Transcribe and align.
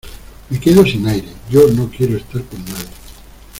me 0.49 0.59
quedo 0.59 0.83
sin 0.83 1.07
aire. 1.07 1.27
yo 1.51 1.67
no 1.67 1.87
quiero 1.95 2.17
estar 2.17 2.43
con 2.45 2.59
nadie 2.65 2.89